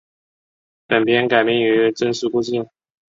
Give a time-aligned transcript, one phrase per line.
[0.87, 2.65] 本片改编自真实故事。